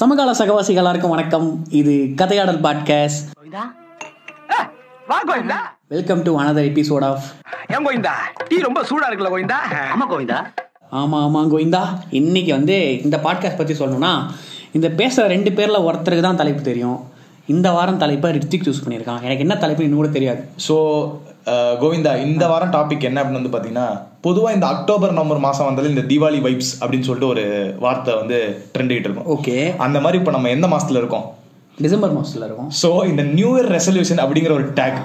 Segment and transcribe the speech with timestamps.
[0.00, 1.64] சமகால சகவாசிகள் எல்லாருக்கும் வணக்கம்.
[1.68, 3.18] இது கதையாடல் podcast.
[5.88, 7.24] Welcome to another episode of
[7.68, 8.14] ஏன் கோவிந்தா?
[8.48, 9.58] டீ ரொம்ப சூடா இருக்குல்ல கோவிந்தா?
[9.94, 10.38] ஆமா கோவிந்தா.
[10.90, 11.82] ஆமாம் ஆமாம் கோவிந்தா.
[12.10, 14.12] இன்னைக்கு வந்து இந்த பாட்காஸ்ட் பற்றி சொல்லணும்னா
[14.72, 16.98] இந்த பேசுகிற ரெண்டு பேரில் ஒருத்தருக்கு தான் தலைப்பு தெரியும்.
[17.46, 19.22] இந்த வாரம் தலைப்பை ரித்திக் சூஸ் பண்ணியிருக்கான்.
[19.22, 20.48] எனக்கு என்ன தலைப்பு இன்னும் கூட தெரியாது.
[20.68, 20.76] ஸோ
[21.82, 23.88] கோவிந்தா இந்த வாரம் டாபிக் என்ன அப்படின்னு வந்து பார்த்தீங்கன்னா
[24.26, 27.44] பொதுவாக இந்த அக்டோபர் நவம்பர் மாதம் வந்தாலும் இந்த தீபாவளி வைப்ஸ் அப்படின்னு சொல்லிட்டு ஒரு
[27.84, 28.38] வார்த்தை வந்து
[28.74, 29.28] ட்ரெண்ட் ஆகிட்டு இருக்கும்.
[29.36, 29.56] ஓகே.
[29.86, 31.26] அந்த மாதிரி இப்போ நம்ம எந்த மாசத்துல இருக்கோம்?
[31.86, 32.70] டிசம்பர் மாதத்தில் இருக்கும்.
[32.82, 35.00] ஸோ இந்த நியூ இயர் ரெசல்யூஷன் அப்படிங்கிற ஒரு டேக்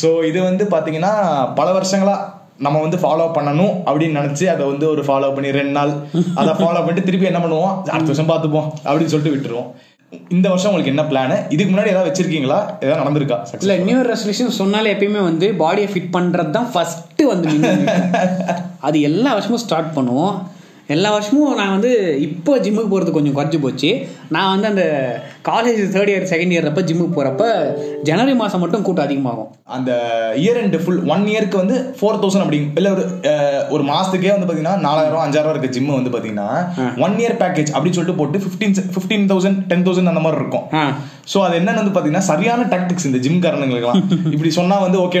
[0.00, 1.12] ஸோ இது வந்து பார்த்தீங்கன்னா
[1.60, 2.16] பல வருஷங்களா
[2.64, 5.92] நம்ம வந்து ஃபாலோ பண்ணணும் அப்படின்னு நினைச்சு அதை வந்து ஒரு ஃபாலோ பண்ணி ரெண்டு நாள்
[6.40, 7.74] அதை ஃபாலோ பண்ணிட்டு திருப்பி என்ன பண்ணுவோம்?
[7.94, 9.70] அடுத்த வருஷம் பார்த்துப்போம் அப்படின்னு சொல்லிட்டு விட்டுருவோம்.
[10.28, 12.58] இந்த வருஷம் உங்களுக்கு என்ன பிளான் இதுக்கு முன்னாடி ஏதாவது வச்சிருக்கீங்களா?
[12.80, 13.38] ஏதாவது நடந்திருக்கா?
[13.60, 17.54] இல்லை நியூ இயர் ரெசல்யூஷன் சொன்னாலே எப்பயுமே வந்து பாடியை ஃபிட் பண்ணுறது தான் ஃபஸ்ட்டு வந்து.
[18.88, 20.34] அது எல்லா வருஷமும் ஸ்டார்ட் பண்ணுவோம்.
[20.86, 21.90] எல்லா வருஷமும் நான் வந்து
[22.20, 23.90] இப்போ ஜிம்முக்கு போகிறது கொஞ்சம் குறைஞ்சி போச்சு.
[24.34, 24.84] நான் வந்து அந்த
[25.48, 27.44] college third year second year அப்போ ஜிம்முக்கு போகிறப்ப
[28.08, 29.50] ஜனவரி மாதம் மட்டும் கூட்டம் அதிகமாகும்.
[29.76, 29.90] அந்த
[30.42, 33.04] இயர் எண்ட் ஃபுல் ஒன் இயர்க்கு வந்து ஃபோர் தௌசண்ட் அப்படி இல்லை ஒரு
[33.74, 36.48] ஒரு மாசத்துக்கே வந்து பார்த்தீங்கன்னா நாலாயிரம் அஞ்சாயிரம் இருக்க ஜிம் வந்து பார்த்தீங்கன்னா
[37.06, 40.66] ஒன் இயர் பேக்கேஜ் அப்படின்னு சொல்லிட்டு போட்டு fifteen fifteen thousand ten thousand அந்த மாதிரி இருக்கும்.
[41.32, 44.00] ஸோ அது என்னன்னு வந்து பார்த்தீங்கன்னா சரியான டாக்டிக்ஸ் இந்த ஜிம் காரணங்களுக்குலாம்
[44.34, 45.20] இப்படி சொன்னா வந்து ஓகே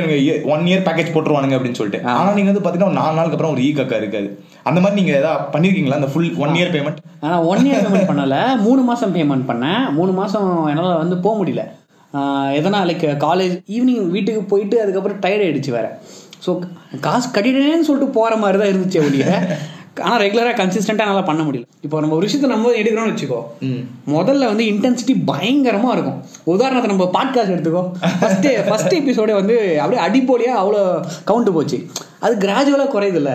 [0.54, 2.00] ஒன் இயர் பேக்கேஜ் போட்டுருவானுங்க அப்படின்னு சொல்லிட்டு.
[2.16, 4.28] ஆனால் நீங்க வந்து பார்த்தீங்கன்னா ஒரு நாலு நாளுக்கு அப்புறம் ஒரு ஈ கக்கா இருக்காது.
[4.68, 5.98] அந்த மாதிரி நீங்க ஏதாவது பண்ணிருக்கீங்களா?
[6.00, 8.40] அந்த ஃபுல் ஒன் இயர் பேமெண்ட் ஆனால் ஒன் இயர் பேமெண்ட் பண்ணலை.
[8.66, 9.92] மூணு மாதம் பேமெண்ட் பண்ணேன்.
[9.92, 11.68] மூணு மாதம் என்னால் வந்து போக முடியல.
[12.16, 12.52] ஆஹ்
[12.84, 15.98] லைக் காலேஜ் ஈவினிங் வீட்டுக்கு போயிட்டு அதுக்கப்புறம் டயர்ட் ஆகிடுச்சு வேற.
[16.46, 16.58] ஸோ
[17.00, 19.56] காசு கட்டிட்டேன்னு சொல்லிட்டு போகிற மாதிரி தான் இருந்துச்சு ஒழிய.
[20.04, 21.66] ஆனால் ரெகுலராக கன்சிஸ்டண்ட்டாக நல்லா பண்ண முடியல.
[21.86, 23.40] இப்போ நம்ம ஒரு விஷயத்தை நம்ம எடுக்கிறோம்னு வச்சுக்கோ
[24.14, 26.18] முதல்ல வந்து இன்டென்சிட்டி பயங்கரமாக இருக்கும்.
[26.54, 27.82] உதாரணத்தை நம்ம பாட்காஸ்ட் எடுத்துக்கோ.
[28.22, 30.80] ஃபஸ்ட்டு ஃபஸ்ட் எபிசோடே வந்து அப்படியே அடிப்பொலியாக அவ்வளோ
[31.30, 31.78] கவுண்ட் போச்சு.
[32.24, 33.32] அது கிராஜுவலாக குறையுதுல்ல.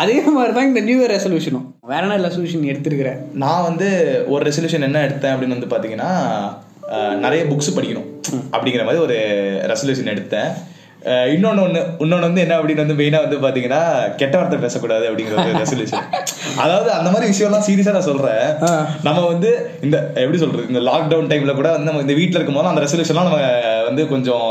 [0.00, 3.88] அதே மாதிரி தான் இந்த நியூ இயர் ரெசல்யூஷனும் வேற என்ன ரெசல்யூஷன் எடுத்திருக்கிறேன் நான் வந்து
[4.34, 6.10] ஒரு ரெசல்யூஷன் என்ன எடுத்தேன் அப்படின்னு வந்து பார்த்தீங்கன்னா
[7.24, 8.08] நிறைய புக்ஸ் படிக்கணும்
[8.54, 9.18] அப்படிங்கிற மாதிரி ஒரு
[9.72, 10.50] ரெசல்யூஷன் எடுத்தேன்.
[11.34, 13.80] இன்னொன்னு ஒன்று இன்னொன்று வந்து என்ன அப்படின்னு வந்து மெயினாக வந்து பார்த்தீங்கன்னா
[14.20, 16.06] கெட்ட வார்த்தை பேசக்கூடாது அப்படிங்கிற ஒரு ரெசல்யூஷன்
[16.62, 18.44] அதாவது அந்த மாதிரி விஷயம்லாம் சீரியஸாக நான் சொல்கிறேன்
[19.06, 19.50] நம்ம வந்து
[19.86, 23.40] இந்த எப்படி சொல்றது இந்த லாக்டவுன் டைம்ல கூட வந்து நம்ம இந்த வீட்டில் இருக்கும்போது அந்த ரெசல்யூஷன்லாம் நம்ம
[23.88, 24.48] வந்து கொஞ்சம்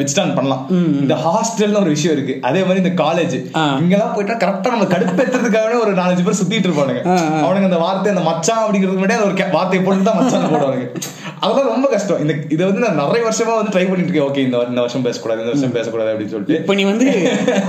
[0.00, 0.62] வித்ஸ்டாண்ட் பண்ணலாம்.
[1.02, 2.34] இந்த ஹாஸ்டல்னு ஒரு விஷயம் இருக்கு.
[2.48, 3.36] அதே மாதிரி இந்த காலேஜ்.
[3.82, 7.02] இங்கெல்லாம் போயிட்டா கரெக்டா நம்ம கடுப்பேத்துறதுக்காகவே ஒரு நாலஞ்சு பேர் சுத்திட்டு இருப்பானுங்க.
[7.44, 10.88] அவனுங்க அந்த வார்த்தை அந்த மச்சான் அப்படிங்கிறது முன்னாடி ஒரு வார்த்தையை போட்டு தான் மச்சான் போடுவாங்க
[11.42, 12.20] அதெல்லாம் ரொம்ப கஷ்டம்.
[12.22, 15.42] இந்த இதை வந்து நான் நிறைய வருஷமா வந்து ட்ரை பண்ணிட்டு இருக்கேன் ஓகே இந்த இந்த வருஷம் பேசக்கூடாது
[15.42, 16.58] இந்த வருஷம் பேசக்கூடாது அப்படின்னு சொல்லிட்டு.
[16.62, 17.06] இப்போ நீ வந்து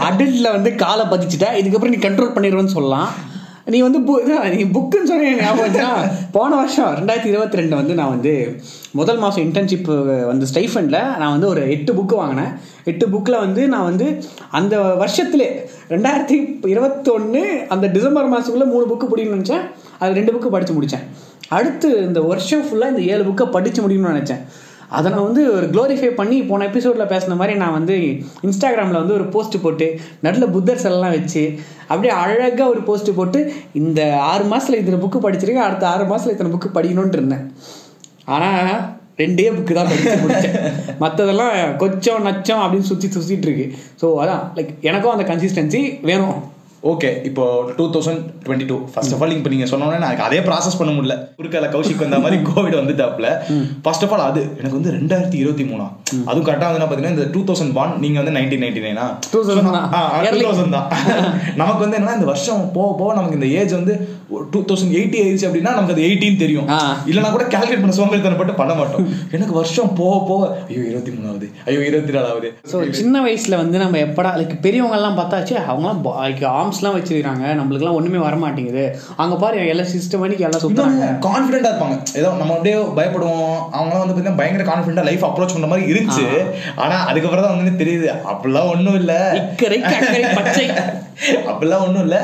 [0.10, 3.12] அடல்ட்ல வந்து காலை பதிச்சுட்ட இதுக்கப்புறம் நீ கண்ட்ரோல் பண்ணிடுவேன்னு சொல்லலாம்.
[3.74, 8.34] நீ வந்து இதான், நீ புக்குன்னு சொன்ன ஞாபகம் போன வருஷம் ரெண்டாயிரத்தி இருபத்தி ரெண்டு வந்து நான் வந்து
[9.00, 9.90] முதல் மாதம் இன்டர்ன்ஷிப்
[10.32, 12.52] வந்து ஸ்டைஃபண்டில் நான் வந்து ஒரு எட்டு புக்கு வாங்கினேன்.
[12.92, 14.08] எட்டு புக்கில் வந்து நான் வந்து
[14.60, 15.50] அந்த வருஷத்துலே
[15.94, 16.38] ரெண்டாயிரத்தி
[16.74, 17.44] இருபத்தொன்று
[17.76, 19.66] அந்த டிசம்பர் மாதத்துக்குள்ளே மூணு புக்கு பிடிக்கணும்னு நினச்சேன்.
[20.02, 21.06] அது ரெண்டு புக்கு படித்து முடித்தேன்
[21.58, 24.44] அடுத்து இந்த வருஷம் ஃபுல்லாக இந்த ஏழு புக்கை படித்து முடியும்னு நினச்சேன்.
[24.98, 27.96] அதை நான் வந்து ஒரு க்ளோரிஃபை பண்ணி போன எபிசோடில் பேசின மாதிரி நான் வந்து
[28.48, 29.88] இன்ஸ்டாகிராமில் வந்து ஒரு போஸ்ட் போட்டு
[30.26, 31.44] நடுவில் புத்தர் செல்லாம் வச்சு
[31.90, 33.40] அப்படியே அழகாக ஒரு போஸ்ட் போட்டு
[33.82, 34.02] இந்த
[34.32, 37.46] ஆறு மாதத்தில் இத்தனை புக்கு படிச்சிருக்கேன் அடுத்த ஆறு மாதத்தில் இத்தனை புக்கு படிக்கணும்னு இருந்தேன்.
[38.38, 38.82] ஆனால்
[39.22, 40.60] ரெண்டே புக்கு தான் படிச்சு முடிச்சேன்.
[41.04, 43.68] மற்றதெல்லாம் கொச்சம் நச்சம் அப்படின்னு சுற்றி சுற்றிட்டு இருக்கு.
[44.02, 46.38] ஸோ அதான் லைக் எனக்கும் அந்த கன்சிஸ்டன்சி வேணும்.
[46.90, 47.44] ஓகே இப்போ
[47.78, 51.16] two thousand twenty two first of all இப்போ நீங்க சொன்னோன்னே எனக்கு அதே ப்ராசஸ் பண்ண முடியல.
[51.40, 53.28] குறுக்கால கௌஷிக் வந்த மாதிரி கோவிட் வந்துட்டாப்ல
[53.86, 55.86] ஃபர்ஸ்ட் ஆஃப் ஆல் அது எனக்கு வந்து ரெண்டாயிரத்தி இருபத்தி மூணா.
[56.30, 59.86] அதுவும் கரெக்டாக வந்து பார்த்தீங்கன்னா இந்த டூ தௌசண்ட் ஒன் நீங்க வந்து நைன்டீன் நைன்டி நைனா 2000 தான்.
[60.34, 60.90] டூ தௌசண்ட் தான்.
[61.62, 63.96] நமக்கு வந்து என்னன்னா இந்த வருஷம் போக போக நமக்கு இந்த ஏஜ் வந்து
[64.54, 66.68] டூ தௌசண்ட் எயிட்டி ஆயிடுச்சு அப்படின்னா நமக்கு அது எயிட்டின் தெரியும்.
[67.10, 69.06] இல்லைனா கூட கால்குலேட் பண்ண சோம்பேறித்தனம் போட்டு பண்ண மாட்டோம்.
[69.36, 71.48] எனக்கு வருஷம் போக போக ஐயோ இருபத்தி மூணாவது.
[71.68, 72.50] ஐயோ இருபத்தி நாலாவது.
[72.72, 78.22] ஸோ சின்ன வயசுல வந்து நம்ம எப்படா லைக் பெரியவங்கெல்லாம் பார்த்தாச்சு அவங்களாம் லைக் ஆர்ம்ஸ்லாம் வச்சிருக்காங்க நம்மளுக்குலாம் ஒண்ணுமே
[78.28, 78.86] வர மாட்டேங்குது.
[79.24, 81.10] அங்க பாரு எல்லாம் சிஸ்டமேட்டிக் எல்லாம் சுத்துறாங்க.
[81.28, 81.98] கான்ஃபிடென்ட்டா இருப்பாங்க.
[82.22, 83.58] ஏதோ நம்ம அப்படியே பயப்படுவோம்.
[83.78, 86.28] அவங்களாம் வந்து பார்த்தீங்கன்னா பயங்கர கான்ஃபிடென்ட்டா லைஃப் அப்ரோச் பண்ற மாதிரி இருந்துச்சு.
[86.86, 89.14] ஆனா அதுக்கப்புறம் தான் வந்து தெரியுது அப்படிலாம் ஒண்ணும் இல்ல.
[91.50, 92.18] அப்படிலாம் ஒண்ணும் இல்ல.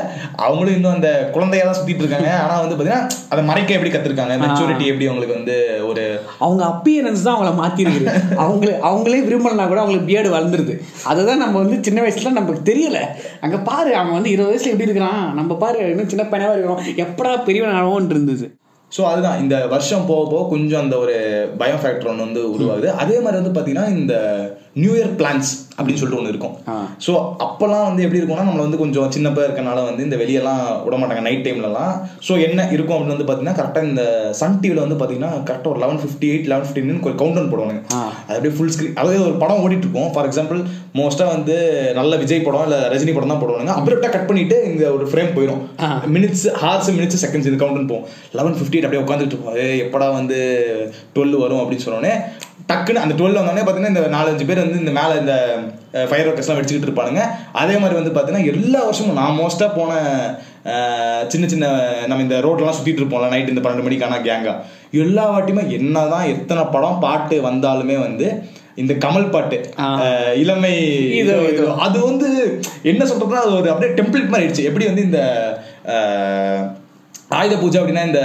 [0.46, 2.32] அவங்களும் இன்னும் அந்த குழந்தையா தான் சுத்திட்டு இருக்காங்க.
[2.44, 4.34] ஆனா வந்து பாத்தீங்கன்னா அதை மறைக்க எப்படி கத்துருக்காங்க?
[4.44, 5.56] மெச்சூரிட்டி எப்படி அவங்களுக்கு வந்து
[5.90, 6.02] ஒரு
[6.38, 8.04] அவங்க அப்பியரன்ஸ் தான் அவங்கள மாத்திருக்கு
[8.42, 10.76] அவங்களே அவங்களே விரும்பலனா கூட அவங்களுக்கு பியர்டு வளர்ந்துருது.
[11.12, 13.00] அதுதான் நம்ம வந்து சின்ன வயசுல நமக்கு தெரியல.
[13.40, 15.34] அங்க பாரு அவன் வந்து இருபது வயசுல எப்படி இருக்கிறான்?
[15.34, 16.82] நம்ம பாரு இன்னும் சின்ன பையனாவா இருக்கிறோம்.
[17.06, 18.48] எப்படா பெரியவன் ஆகும் இருந்தது.
[18.92, 19.40] ஸோ அதுதான்.
[19.40, 21.14] இந்த வருஷம் போக போக கொஞ்சம் அந்த ஒரு
[21.58, 22.88] பயம் ஃபேக்டர் ஒன்று வந்து உருவாகுது.
[23.02, 24.14] அதே மாதிரி வந்து பார்த்தீங்கன்னா இந்த
[24.82, 26.54] நியூ இயர் பிளான்ஸ் அப்படின்னு சொல்லிட்டு ஒன்று இருக்கும்.
[27.04, 27.12] ஸோ
[27.44, 31.44] அப்போல்லாம் வந்து எப்படி இருக்கும்னா நம்மள வந்து கொஞ்சம் சின்னப்பா இருக்கனால வந்து இந்த வெளியெல்லாம் விட மாட்டாங்க நைட்
[31.46, 31.92] டைம்லலாம்
[32.26, 34.04] ஸோ என்ன இருக்கும் அப்படின்னு வந்து பார்த்தீங்கன்னா கரெக்டாக இந்த
[34.40, 37.76] சன் டிவியில் வந்து பார்த்தீங்கன்னா கரெக்டாக ஒரு லெவன் ஃபிஃப்டி எயிட் லெவன் ஃபிஃப்டின்னு ஒரு கவுண்ட் டவுன் போடுவாங்க.
[38.26, 40.10] அது அப்படியே ஃபுல் ஸ்க்ரீன் அதாவது ஒரு படம் ஓடிட்டு இருக்கும்.
[40.16, 40.60] ஃபார் எக்ஸாம்பிள்
[41.00, 41.56] மோஸ்ட்டாக வந்து
[42.00, 45.62] நல்ல விஜய் படம் இல்லை ரஜினி படம் தான் போடுவாங்க அப்புறம் கட் பண்ணிட்டு இந்த ஒரு ஃப்ரேம் போயிடும்.
[46.16, 48.06] மினிட்ஸ் ஹார்ஸ் மினிட்ஸ் செகண்ட்ஸ் இது கவுண்ட் போகும்.
[48.40, 49.56] லெவன் ஃபிஃப்டி அப்படியே உட்காந்துட்டு இருப்போம்.
[49.86, 50.38] எப்படா வந்து
[51.16, 52.12] டுவெல் வரும் அப்படின்னு சொன்னோடனே
[52.70, 55.34] டக்குன்னு அந்த டுவெல் வந்தோடனே பார்த்தீங்கன்னா இந்த நாலஞ்சு பேர் வந்து இந்த மேலே இந்த
[56.08, 57.22] ஃபயர் ஒர்க்கர்ஸ்லாம் வெடிச்சுக்கிட்டு இருப்பானுங்க.
[57.60, 59.92] அதே மாதிரி வந்து பார்த்தீங்கன்னா எல்லா வருஷமும் நான் மோஸ்ட்டாக போன
[61.32, 61.66] சின்ன சின்ன
[62.08, 64.54] நம்ம இந்த ரோட்லாம் சுற்றிட்டு இருப்போம்ல நைட் இந்த பன்னெண்டு மணிக்கான கேங்கா
[65.04, 68.26] எல்லா வாட்டியுமே என்னதான் எத்தனை படம் பாட்டு வந்தாலுமே வந்து
[68.82, 69.56] இந்த கமல் பாட்டு
[70.42, 70.74] இளமை
[71.20, 71.36] இதோ.
[71.86, 72.28] அது வந்து
[72.90, 74.68] என்ன சொல்றதுன்னா அது ஒரு அப்படியே டெம்ப்ளேட் மாதிரி ஆயிடுச்சு.
[74.68, 75.20] எப்படி வந்து இந்த
[77.30, 78.20] ஆயுத பூஜை அப்படின்னா இந்த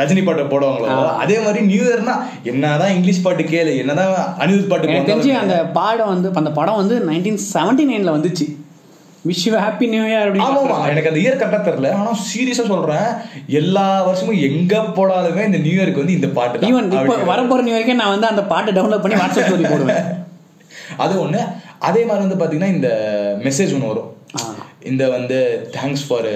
[0.00, 0.90] ரஜினி பாட்டு போடுவாங்களோ
[1.22, 2.14] அதே மாதிரி நியூ இயர்னா
[2.44, 4.12] என்னதான் இங்கிலீஷ் பாட்டு கேளு என்னதான்
[4.42, 8.46] அனிருத் பாட்டு தெரிஞ்சு அந்த பாடம் வந்து அந்த படம் வந்து நைன்டீன் செவன்டி நைன்ல வந்துச்சு.
[9.24, 11.88] Wish you happy new year அப்படின்னு எனக்கு அந்த இயர் கரெக்டா தெரியல.
[11.92, 13.08] ஆனா சீரியஸா சொல்றேன்
[13.60, 16.66] எல்லா வருஷமும் எங்க போடாலுமே இந்த நியூ இயருக்கு வந்து இந்த பாட்டு.
[16.68, 20.04] ஈவன் இப்போ வரப்போற நியூ இயர்க்கே நான் வந்து அந்த பாட்டை டவுன்லோட் பண்ணி வாட்ஸ்அப் ஸ்டோரி போடுவேன்.
[21.04, 21.40] அது ஒண்ணு.
[21.80, 22.88] அதே மாதிரி வந்து பாத்தீங்கன்னா இந்த
[23.44, 24.10] மெசேஜ் ஒன்று வரும்.
[24.90, 25.38] இந்த வந்து
[25.76, 26.28] thanks for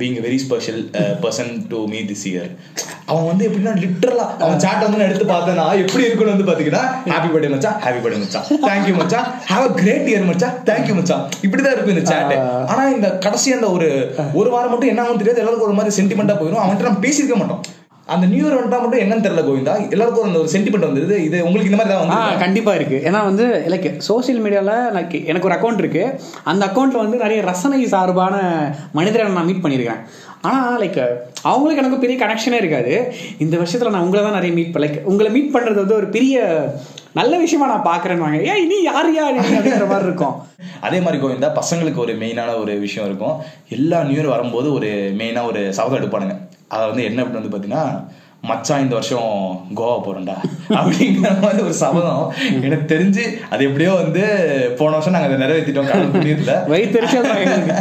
[0.00, 0.80] being very special
[1.24, 2.50] person to me this year
[3.10, 7.30] அவன் வந்து எப்படின்னா லிட்டரலா அவன் சாட் வந்து நான் எடுத்து பார்த்தேன்னா எப்படி இருக்குன்னு வந்து பாத்தீங்கன்னா ஹாப்பி
[7.34, 11.74] பர்த்டே மச்சான் ஹாப்பி பர்த்டே மச்சான் தேங்க்யூ மச்சான் ஹேவ் அ கிரேட் இயர் மச்சான் தேங்க்யூ மச்சான் இப்படிதான்
[11.76, 12.34] இருக்கும் இந்த சாட்
[12.72, 13.88] ஆனா இந்த கடைசி அந்த ஒரு
[14.40, 15.42] ஒரு வாரம் மட்டும் என்ன ஆகும் தெரியாது.
[15.42, 17.62] எல்லாருக்கும் ஒரு மாதிரி சென்டிமெண்டா போயிடும் அவன்கிட்ட நம்ம பேசியிருக்க மாட்டோம்.
[18.14, 19.72] அந்த நியூ இயர் வந்துட்டா மட்டும் என்னன்னு தெரியல கோவிந்தா.
[19.94, 21.16] எல்லாருக்கும் அந்த ஒரு சென்டிமெண்ட் வந்துருது.
[21.28, 22.98] இது உங்களுக்கு இந்த மாதிரி தான் வந்து கண்டிப்பா இருக்கு.
[23.08, 26.04] ஏன்னா வந்து லைக் சோஷியல் மீடியால லைக் எனக்கு ஒரு அக்கௌண்ட் இருக்கு.
[26.50, 28.36] அந்த அக்கௌண்ட்ல வந்து நிறைய ரசனை சார்பான
[28.98, 30.04] மனிதரை நான் மீட் பண்ணியிருக்கேன்
[30.48, 31.00] ஆனா லைக்
[31.50, 32.94] அவங்களுக்கு எனக்கு பெரிய கனெக்ஷனே இருக்காது.
[33.44, 36.44] இந்த வருஷத்துல நான் உங்களை தான் நிறைய மீட் லைக் உங்களை மீட் பண்றது வந்து ஒரு பெரிய
[37.18, 40.34] நல்ல விஷயமா நான் பாக்குறேன்னு ஏன் நீ யார் யார் அப்படின்ற மாதிரி இருக்கும்.
[40.86, 43.36] அதே மாதிரி கோவிந்தா பசங்களுக்கு ஒரு மெயினான ஒரு விஷயம் இருக்கும்.
[43.76, 46.36] எல்லா நியூ இயர் வரும்போது ஒரு மெயினாக ஒரு சபதம் எடுப்பானுங்க.
[46.70, 47.84] அதை வந்து என்ன அப்படின்னு வந்து பார்த்தீங்கன்னா
[48.48, 49.30] மச்சான் இந்த வருஷம்
[49.78, 50.34] கோவா போறோம்டா.
[50.78, 52.24] அப்படிங்கிற மாதிரி ஒரு சபதம்
[52.66, 54.22] எனக்கு தெரிஞ்சு அது எப்படியோ வந்து
[54.80, 57.74] போன வருஷம் நாங்கள் அதை நிறைவேற்றிட்டோம் தான் எங்களுக்கு.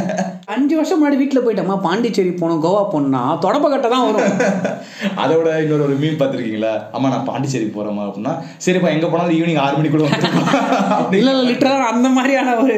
[0.56, 4.34] அஞ்சு வருஷம் முன்னாடி வீட்டில் போயிட்டோமா பாண்டிச்சேரி தொடப்ப கோவா போனா தொடப்பக்கட்டை தான் வரும்.
[5.24, 6.74] அதோட இன்னொரு ஒரு மீன் பார்த்துருக்கீங்களா?
[6.96, 8.34] அம்மா நான் பாண்டிச்சேரி போறோமா அப்படின்னா
[8.66, 10.12] சரிப்பா எங்க போனாலும் ஈவினிங் ஆறு மணிக்குள்ள
[11.20, 12.76] இல்ல இல்ல லிட்டரா அந்த மாதிரியான ஒரு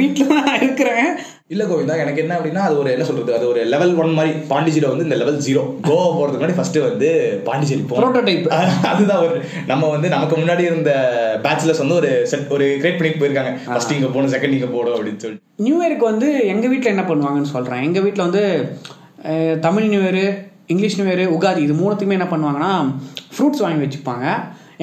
[0.00, 1.10] வீட்டில் நான் இருக்கிறேன்.
[1.50, 4.86] இல்ல கோவிந்தா எனக்கு என்ன அப்படின்னா அது ஒரு என்ன சொல்றது அது ஒரு லெவல் ஒன் மாதிரி பாண்டிச்சேரி
[4.90, 7.08] வந்து இந்த லெவல் ஜீரோ கோவா போறதுக்கு முன்னாடி ஃபர்ஸ்ட் வந்து
[7.46, 8.44] பாண்டிச்சேரி Prototype.
[8.90, 10.92] அதுதான் ஒரு நம்ம வந்து நமக்கு முன்னாடி இருந்த
[11.46, 13.52] பேச்சுலர்ஸ் வந்து ஒரு செட் ஒரு கிரியேட் பண்ணிட்டு போயிருக்காங்க.
[13.66, 15.44] ஃபர்ஸ்ட் இங்க போகணும் செகண்ட் இங்க போகணும் அப்படின்னு சொல்லிட்டு.
[15.66, 18.44] நியூ இயருக்கு வந்து எங்கள் வீட்டில் என்ன பண்ணுவாங்கன்னு சொல்கிறேன் எங்கள் வீட்டில் வந்து
[19.66, 20.22] Tamil new year
[20.74, 22.72] English new year Ugadi இது மூணுத்துக்குமே என்ன பண்ணுவாங்கன்னா
[23.34, 24.26] ஃப்ரூட்ஸ் வாங்கி வச்சுப்பாங்க.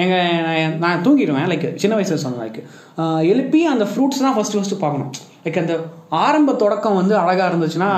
[0.03, 2.59] எங்கள் நான் தூங்கிடுவேன் லைக் சின்ன வயசில் சொன்னேன் லைக்
[3.31, 5.11] எழுப்பி அந்த ஃப்ரூட்ஸ் தான் ஃபஸ்ட்டு ஃபஸ்ட்டு பார்க்கணும்.
[5.47, 7.91] லைக் அந்த ஆரம்ப தொடக்கம் வந்து அழகாக இருந்துச்சுன்னா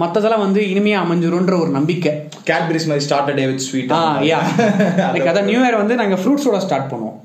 [0.00, 2.12] மற்றதெல்லாம் வந்து இனிமையாக அமைஞ்சிரும்ன்ற ஒரு நம்பிக்கை.
[2.46, 4.38] கேட்பரிஸ் மாதிரி start day with sweet ah yeah
[4.96, 7.16] like அதான் நியூ இயர் வந்து நாங்கள் ஃப்ரூட்ஸோட ஸ்டார்ட் பண்ணுவோம்.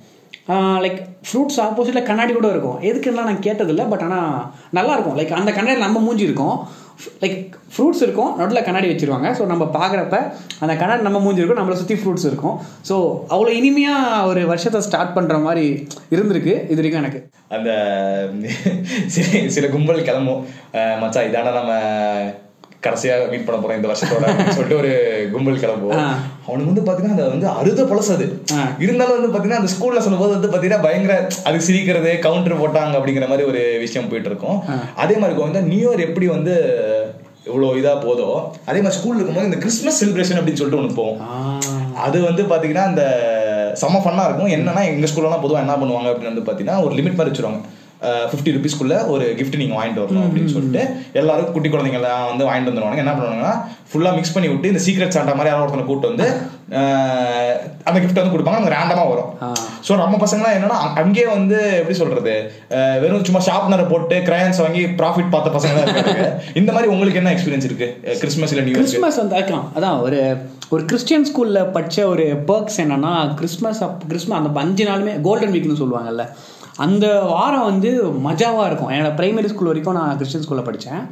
[0.85, 2.81] லைக் ஃப்ரூட்ஸ் ஆப்போசிட்டில் கண்ணாடி கூட இருக்கும்.
[2.81, 5.17] எதுக்குன்னா நான் கேட்டதில்லை பட் ஆனால் நல்லா இருக்கும்.
[5.17, 6.67] லைக் அந்த கண்ணாடி நம்ம மூஞ்சி இருக்கும்.
[7.21, 7.39] லைக்
[7.73, 9.27] ஃப்ரூட்ஸ் இருக்கும் நடுவில் கண்ணாடி வச்சிருவாங்க.
[9.39, 10.17] ஸோ நம்ம பார்க்குறப்ப
[10.63, 12.55] அந்த கண்ணாடி நம்ம மூஞ்சி இருக்கும் நம்மளை சுற்றி ஃப்ரூட்ஸ் இருக்கும்.
[12.89, 12.95] ஸோ
[13.33, 15.65] அவ்வளோ இனிமையாக ஒரு வருஷத்தை ஸ்டார்ட் பண்ணுற மாதிரி
[16.15, 17.21] இருந்திருக்கு இது வரைக்கும் எனக்கு.
[17.57, 17.71] அந்த
[19.15, 19.25] சில
[19.57, 20.41] சில கும்பல் கிளம்பும்.
[21.03, 21.73] மச்சா இதான நம்ம
[22.85, 24.25] கடைசியா மீட் பண்ண போறோம் இந்த வருஷத்தோட
[24.55, 24.91] சொல்லிட்டு ஒரு
[25.33, 26.03] கும்பல் கிளம்புவோம்.
[26.47, 28.27] அவனுக்கு வந்து பாத்தீங்கன்னா அது வந்து அறுத பழசு அது.
[28.85, 31.15] இருந்தாலும் வந்து பாத்தீங்கன்னா அந்த ஸ்கூல்ல சொல்லும்போது வந்து பாத்தீங்கன்னா பயங்கர
[31.49, 34.57] அது சிரிக்கிறது கவுண்டர் போட்டாங்க அப்படிங்கிற மாதிரி ஒரு விஷயம் போயிட்டு இருக்கும்
[35.03, 36.55] அதே மாதிரி வந்து நியூ இயர் எப்படி வந்து
[37.49, 38.27] இவ்வளவு இதா போதோ
[38.69, 41.17] அதே மாதிரி ஸ்கூல்ல இருக்கும்போது இந்த கிறிஸ்மஸ் செலிப்ரேஷன் அப்படின்னு சொல்லிட்டு ஒன்று போவோம்
[42.05, 43.03] அது வந்து பாத்தீங்கன்னா அந்த
[43.81, 44.51] செம்ம ஃபன்னா இருக்கும்.
[44.55, 47.61] என்னன்னா எங்க ஸ்கூல்லலாம் பொதுவாக என்ன பண்ணுவாங்க அப்படின்னு வந்து பாத்தீங்கன்னா ஒரு லிமிட் மாதிரி வச்சிருவாங்க.
[48.29, 50.81] ஃபிஃப்டி ருபீஸ்க்குள்ள ஒரு gift நீங்க வாங்கிட்டு வரணும் அப்படின்னு சொல்லிட்டு
[51.21, 53.03] எல்லாரும் குட்டி குழந்தைங்கலாம் வந்து வாங்கிட்டு வந்துருவாங்க.
[53.03, 53.53] என்ன பண்ணுவாங்கன்னா
[53.91, 56.27] ஃபுல்லா மிக்ஸ் பண்ணி விட்டு இந்த சீக்ரெட் சாண்டா மாதிரி யாரோ ஒருத்தனை கூட்டு வந்து
[57.85, 59.29] அந்த gift வந்து கொடுப்பாங்க நமக்கு ரேண்டமா வரும்.
[59.87, 62.33] ஸோ நம்ம பசங்களாம் என்னன்னா அங்க- அங்கேயே வந்து எப்படி சொல்றது
[63.01, 66.25] வெறும் சும்மா ஷார்ப்னரை போட்டு கிரையான்ஸ் வாங்கி ப்ராஃபிட் பார்த்த பசங்க தான் இருக்காங்க.
[66.61, 67.87] இந்த மாதிரி உங்களுக்கு என்ன எக்ஸ்பீரியன்ஸ் இருக்கு?
[68.19, 70.19] கிறிஸ்மஸ் இல்ல நியூ கிறிஸ்மஸ் வந்து இருக்கலாம் அதான் ஒரு
[70.69, 75.81] ஒரு கிறிஸ்டியன் ஸ்கூல்ல படிச்ச ஒரு பர்க்ஸ் என்னன்னா கிறிஸ்மஸ் அப் கிறிஸ்மஸ் அந்த அஞ்சு நாளுமே கோல்டன் வீக்னு
[75.81, 76.25] சொல்லுவாங்கல்ல.
[76.77, 77.89] அந்த வாரம் வந்து
[78.27, 78.89] மஜாவாக இருக்கும்.
[78.89, 81.03] என்னோட பிரைமரி ஸ்கூல் வரைக்கும் நான் கிறிஸ்டியன் ஸ்கூலில் படித்தேன்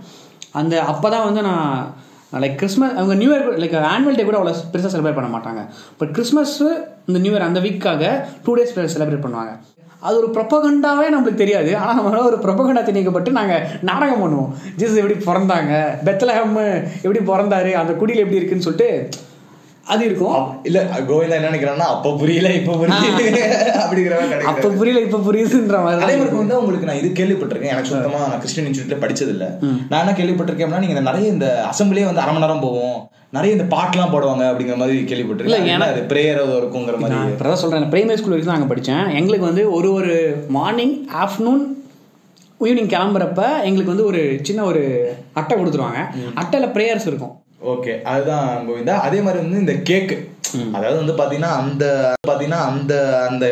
[0.51, 1.67] அந்த அப்போ தான் வந்து நான்
[2.39, 5.61] லைக் கிறிஸ்மஸ் அவங்க new year like annual day கூட அவ்வளோ பெருசாக செலிப்ரேட் பண்ண மாட்டாங்க.
[5.99, 6.55] பட் கிறிஸ்மஸ்
[7.09, 8.03] இந்த நியூ இயர் அந்த வீக்காக
[8.45, 9.53] டூ டேஸ் செலிப்ரேட் பண்ணுவாங்க.
[10.07, 11.71] அது ஒரு ப்ரொபகண்டாவே நம்மளுக்கு தெரியாது.
[11.79, 14.53] ஆனால் நம்ம ஒரு ப்ரொபகண்டா திணிக்கப்பட்டு நாங்கள் நாடகம் பண்ணுவோம்.
[14.79, 15.73] ஜீசஸ் எப்படி பிறந்தாங்க?
[16.07, 16.55] பெத்தலஹம்
[17.03, 17.73] எப்படி பிறந்தாரு?
[17.81, 18.89] அந்த குடியில் எப்படி இருக்குன்னு சொல்லிட்டு
[19.85, 20.35] அது இருக்கும்.
[20.63, 23.23] இல்ல கோவிந்தா என்ன நினைக்கிறான்னா அப்ப புரியல இப்ப புரியுது
[23.81, 24.69] அப்படிங்கிற மாதிரி அப்ப.
[24.75, 27.73] புரியல இப்ப புரியுதுன்ற மாதிரி அதே மாதிரி வந்து உங்களுக்கு நான் இது கேள்விப்பட்டிருக்கேன்.
[27.73, 29.45] எனக்கு சுத்தமா நான் கிறிஸ்டியன் இன்ஸ்டியூட்ல படிச்சது இல்ல
[29.89, 32.95] நான் என்ன கேள்விப்பட்டிருக்கேன்னா நீங்க நிறைய இந்த அசம்பிளியே வந்து அரை மணி நேரம் போவோம்
[33.29, 35.51] நிறைய இந்த பாட்டுலாம் போடுவாங்க அப்படிங்கிற மாதிரி கேள்விப்பட்டிருக்கேன்.
[35.73, 37.19] ஏன்னா- அது பிரேயர் இருக்குங்கிற மாதிரி.
[37.29, 40.15] இப்போ தான் சொல்கிறேன் பிரைமரி ஸ்கூல் வரைக்கும் அங்கே படித்தேன் எங்களுக்கு வந்து ஒரு ஒரு
[40.49, 41.63] மார்னிங் ஆஃப்டர்நூன்
[42.61, 44.81] ஈவினிங் கிளம்புறப்ப எங்களுக்கு வந்து ஒரு சின்ன ஒரு
[45.33, 46.01] அட்டை கொடுத்துருவாங்க.
[46.35, 47.33] அட்டையில் ப்ரேயர்ஸ் இருக்கும்.
[47.71, 48.93] ஓகே அதுதான் கோவிந்தா.
[49.07, 50.13] அதே மாதிரி வந்து இந்த கேக்
[50.77, 51.85] அதாவது வந்து பாத்தீங்கன்னா அந்த
[52.29, 52.93] பாத்தீங்கன்னா அந்த
[53.27, 53.45] அந்த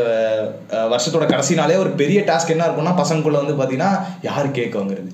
[0.94, 3.92] வருஷத்தோட கடைசி நாளே ஒரு பெரிய டாஸ்க் என்ன இருக்கும்னா பசங்களுக்குள்ள வந்து பாத்தீங்கன்னா
[4.28, 5.10] யார் கேக் வாங்குறது?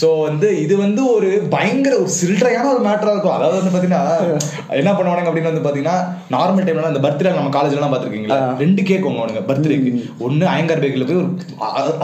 [0.00, 3.36] சோ வந்து இது வந்து ஒரு பயங்கர ஒரு சில்லறையான ஒரு மேட்டரா இருக்கும்.
[3.38, 4.04] அதாவது வந்து பாத்தீங்கன்னா
[4.80, 5.96] என்ன பண்ணுவானுங்க அப்படின்னு வந்து பாத்தீங்கன்னா
[6.36, 8.40] நார்மல் டைம்ல அந்த பர்த்டே நம்ம காலேஜ்ல எல்லாம் பாத்திருக்கீங்களா?
[8.62, 9.92] ரெண்டு கேக் வாங்குவானுங்க பர்த்டேக்கு
[10.28, 11.30] ஒண்ணு அயங்கார் பேக்கில் போய் ஒரு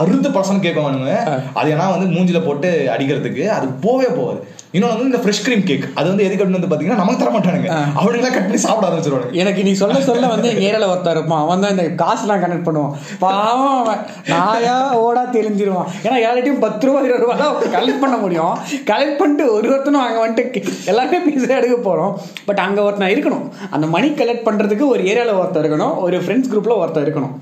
[0.03, 1.17] அறுபது பர்சன்ட் கேக் வாங்குவானுங்க.
[1.61, 3.45] அது ஏன்னா வந்து மூஞ்சில போட்டு அடிக்கிறதுக்கு.
[3.59, 4.41] அது போவே போகாது.
[4.75, 8.33] இன்னொன்று வந்து இந்த ஃப்ரெஷ் கிரீம் கேக் அது வந்து எதுக்கு வந்து பாத்தீங்கன்னா நமக்கு தர மாட்டானுங்க அவனுங்களாம்
[8.35, 9.37] கட் பண்ணி சாப்பிட ஆரம்பிச்சிருவானுங்க.
[9.41, 11.41] எனக்கு நீ சொல்ல சொல்ல வந்து எங்கள் ஏரியாவில் ஒருத்தர் இருப்பான்.
[11.45, 12.91] அவன் தான் இந்த காசுலாம் கனெக்ட் பண்ணுவான்.
[13.23, 14.01] பாவம் அவன்.
[14.31, 15.87] நாயா ஓடா தெரிஞ்சிருவான்.
[16.05, 18.53] ஏன்னா யார்கிட்டயும் பத்து ரூபா இருபது ரூபா தான் கலெக்ட் பண்ண முடியும்.
[18.91, 20.61] கலெக்ட் பண்ணிட்டு ஒரு ஒருத்தனும் அங்கே வந்துட்டு
[20.91, 22.13] எல்லாருமே பீஸா எடுக்க போகிறோம்
[22.49, 23.47] பட் அங்கே ஒருத்தன் இருக்கணும்.
[23.77, 25.95] அந்த மணி கலெக்ட் பண்ணுறதுக்கு ஒரு ஏரியாவில் ஒருத்தர் இருக்கணும்.
[26.07, 27.33] ஒரு ஃப்ரெண்ட்ஸ் குரூப்பில் ஒருத்தர் இருக்கணும்.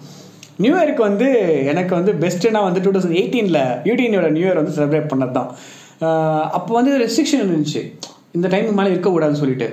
[0.63, 1.27] நியூ இயருக்கு வந்து
[1.74, 5.51] எனக்கு வந்து பெஸ்ட்டுனா வந்து டூ தௌசண்ட் எயிட்டீனில் யூடிஎனோட நியூ இயர் வந்து செலிப்ரேட் பண்ணது தான்
[6.49, 7.81] அப்போ வந்து ரெஸ்ட்ரிக்ஷன் இருந்துச்சு.
[8.31, 9.67] இந்த டைமுக்கு மேலே இருக்கக்கூடாதுன்னு சொல்லிட்டு.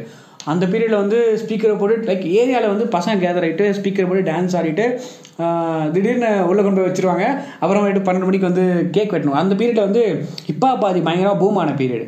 [0.44, 4.86] அந்த பீரியடில் வந்து ஸ்பீக்கரை போட்டு லைக் ஏரியாவில் வந்து பசங்க கேதர் ஆகிட்டு ஸ்பீக்கரை போட்டு டான்ஸ் ஆடிட்டு
[5.92, 7.24] திடீர்னு உள்ளே கொண்டு போய் வச்சிருவாங்க.
[7.60, 9.40] அப்புறமேட்டு பன்னெண்டு மணிக்கு வந்து கேக் வெட்டணும்.
[9.40, 10.02] அந்த பீரியடில் வந்து
[10.46, 12.06] இப்பா பாதி பயங்கரமாக பூமான பீரியட்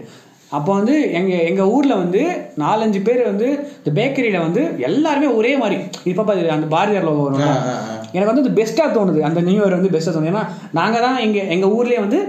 [0.51, 2.21] அப்போ வந்து எங்கள் எங்கள் ஊரில் வந்து
[2.59, 3.47] நாலஞ்சு பேர் வந்து
[3.79, 5.79] இந்த பேக்கரியில் வந்து எல்லாருமே ஒரே மாதிரி.
[6.05, 8.03] இப்போ பாதி அந்த பாரதியார் லோகோ வரும் ஆ, ஆ, ஆ.
[8.13, 9.21] எனக்கு வந்து அது பெஸ்ட்டாக தோணுது.
[9.21, 10.27] அந்த நியூ இயர் வந்து பெஸ்ட்டாக தோணுது.
[10.27, 12.21] ஏன்னா நாங்கள் தான் எங்கள் எங்கள் ஊர்லேயே வந்து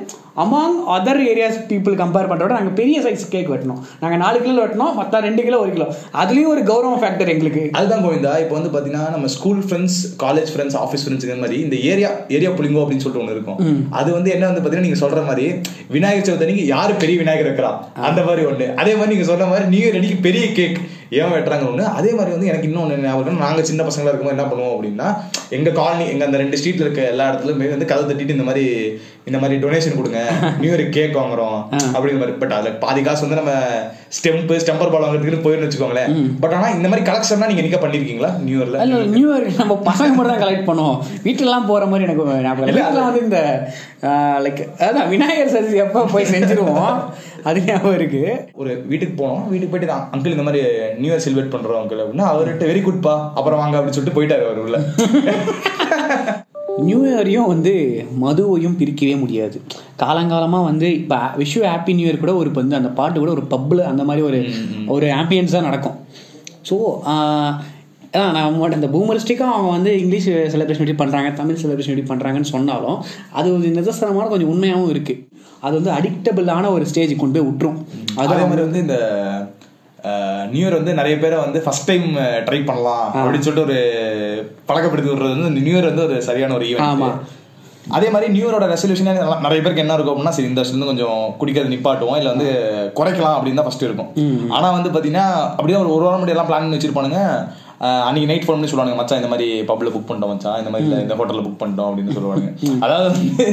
[0.44, 4.98] among other areas people compare பண்ணுறோட நாங்கள் பெரிய சைஸ் கேக் வெட்டினோம் நாங்கள் நாலு கிலோ வெட்டினோம்
[5.00, 5.88] மற்ற ரெண்டு கிலோ ஒரு கிலோ.
[6.22, 7.64] அதுலேயும் ஒரு கௌரவம் ஃபேக்டர் எங்களுக்கு.
[7.80, 8.34] அதுதான் கோவிந்தா.
[8.44, 12.52] இப்போ வந்து பாத்தீங்கன்னா நம்ம school friends college friends office friends இந்த மாதிரி இந்த ஏரியா ஏரியா
[12.60, 13.58] புளிங்கோ அப்படின்னு சொல்லிட்டு ஒன்று இருக்கும்.
[14.02, 15.48] அது வந்து என்ன வந்து பாத்தீங்கன்னா நீங்க சொல்ற மாதிரி
[15.96, 17.72] விநாயகர் சதுர்த்தி அன்னைக்கு யாரு பெரிய விநாயகர் வைக்கிறா
[18.10, 18.68] அந்த மாதிரி ஒண்ணு.
[18.84, 20.80] அதே மாதிரி நீங்க சொல்ற மாதிரி நியூ இயர் அன்னைக்கு பெரிய கேக்
[21.20, 21.84] ஏன் வெட்டுறாங்க ஒண்ணு.
[21.98, 23.44] அதே மாதிரி வந்து எனக்கு இன்னொன்று ஞாபகம் இருக்கு.
[23.46, 25.10] நாங்க சின்ன பசங்களா இருக்கும்போது என்ன பண்ணுவோம் அப்படின்னா
[25.58, 28.66] எங்க காலனி எங்க அந்த ரெண்டு ஸ்ட்ரீட்ல இருக்க எல்லா இடத்துலயுமே வந்து கதை தட்டிட்டு இந்த மாதிரி
[29.28, 30.20] இந்த மாதிரி டொனேஷன் கொடுங்க.
[30.62, 31.58] நியூ இயர் கேக் வாங்குறோம்.
[31.96, 32.36] அப்படிங்கிற மாதிரி.
[32.42, 33.54] பட் அதுல பாதி காசு வந்து நம்ம
[34.18, 36.12] ஸ்டெம்ப் ஸ்டெம்பர் பால் வாங்குறதுக்கு போயிருந்து வச்சுக்கோங்களேன்.
[36.44, 38.32] பட் ஆனா இந்த மாதிரி கலெக்ஷன்லாம் நீங்க நிக்க பண்ணிருக்கீங்களா?
[38.48, 40.98] நியூ இயர்ல அல்ல நியூ இயர் நம்ம பசங்க மட்டும் தான் கலெக்ட் பண்ணுவோம்.
[41.28, 42.84] வீட்டுலலாம் போகிற மாதிரி எனக்கு ஞாபகம் இல்லை.
[42.84, 43.40] வீட்டுல வந்து இந்த
[44.46, 46.98] லைக் அதான் விநாயகர் சதுர்த்தி எப்போ போய் செஞ்சிருவோம்.
[47.50, 48.22] அது ஞாபகம் இருக்கு.
[48.62, 49.44] ஒரு வீட்டுக்கு போனோம்.
[49.52, 50.06] வீட்டுக்கு போயிட்டு தான்.
[50.16, 50.62] அங்கிள் இந்த மாதிரி
[51.02, 54.64] நியூ இயர் செலிப்ரேட் பண்றோம் அங்கிள் அப்படின்னா அவர்கிட்ட வெரி குட்பா அப்புறம் வாங்க அப்படின்னு சொல்லிட்டு போயிட்டாரு அவர்
[54.66, 54.80] உள்ள.
[56.86, 57.72] நியூ இயரையும் வந்து
[58.24, 59.58] மதுவையும் பிரிக்கவே முடியாது.
[60.02, 63.46] காலங்காலமாக வந்து இப்போ விஷு ஹாப்பி நியூ இயர் கூட ஒரு இப்போ வந்து அந்த பாட்டு கூட ஒரு
[63.54, 64.40] பப்பில் அந்த மாதிரி ஒரு
[64.96, 65.98] ஒரு ஆம்பியன்ஸ் தான் நடக்கும்.
[66.70, 66.78] ஸோ
[68.36, 73.00] நான் இந்த பூமரிஸ்டிக்காக அவங்க வந்து இங்கிலீஷ் செலிப்ரேஷன் எப்படி பண்ணுறாங்க தமிழ் செலிப்ரேஷன் எப்படி பண்ணுறாங்கன்னு சொன்னாலும்
[73.40, 75.24] அது ஒரு நிதர்சனமான கொஞ்சம் உண்மையாகவும் இருக்குது
[75.66, 77.80] அது வந்து அடிக்டபிளான ஒரு ஸ்டேஜ் கொண்டு போய் விட்டுரும்.
[78.22, 78.98] அதே மாதிரி வந்து இந்த
[80.54, 82.08] நியூ இயர் வந்து நிறைய பேரை வந்து ஃபர்ஸ்ட் டைம்
[82.48, 83.78] ட்ரை பண்ணலாம் அப்படின்னு சொல்லிட்டு ஒரு
[84.70, 86.68] பழக்கப்படுத்தி விடுறது வந்து இந்த நியூ இயர் வந்து ஒரு சரியான ஒரு.
[86.72, 87.36] ஈவெண்ட்
[87.98, 89.10] அதே மாதிரி நியூ இயரோட ரெசல்யூஷன்
[89.46, 92.48] நிறைய பேருக்கு என்ன இருக்கும் அப்படின்னா சரி இந்த வருஷத்துல கொஞ்சம் குடிக்கிறது நிப்பாட்டுவோம் இல்ல வந்து
[92.98, 94.10] குறைக்கலாம் அப்படின்னு தான் ஃபர்ஸ்ட் இருக்கும்.
[94.56, 97.22] ஆனா வந்து பாத்தீங்கன்னா அப்படியே ஒரு ஒரு வாரம் முன்னாடி எல்லாம் பிளான் வச்சிருப்பானுங்க.
[97.80, 100.58] அன்னைக்கு நைட் ஃபோன் பண்ணி சொல்லுவாங்க மச்சான் இந்த மாதிரி பப்ல புக் பண்ணிட்டோம் மச்சான்.
[100.62, 102.48] இந்த மாதிரி இந்த ஹோட்டல்ல புக் பண்ணிட்டோம் அப்படின்னு சொல்லுவாங்க
[102.86, 103.46] அதாவது வந்து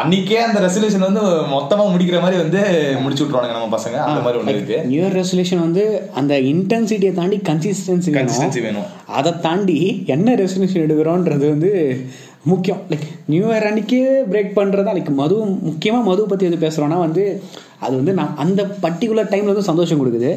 [0.00, 1.22] அன்னைக்கே அந்த ரெசல்யூஷன் வந்து
[1.54, 2.62] மொத்தமா முடிக்கிற மாதிரி வந்து
[3.02, 3.98] முடிச்சு விட்டுருவாங்க நம்ம பசங்க.
[4.06, 4.78] அந்த மாதிரி ஒண்ணு இருக்கு.
[4.90, 5.84] நியூ இயர் ரெசல்யூஷன் வந்து
[6.20, 8.88] அந்த இன்டென்சிட்டியை தாண்டி கன்சிஸ்டன்சி Consistency வேணும்.
[9.18, 9.78] அதை தாண்டி
[10.16, 11.72] என்ன ரெசல்யூஷன் எடுக்கிறோன்றது வந்து
[12.50, 12.82] முக்கியம்.
[12.90, 17.24] லைக் நியூ இயர் அன்னைக்கே பிரேக் பண்ணுறதா லைக் மது முக்கியமாக மது பற்றி எது பேசுகிறோன்னா வந்து
[17.86, 20.32] அது வந்து நான் அந்த பர்டிகுலர் டைமில் வந்து சந்தோஷம் கொடுக்குது.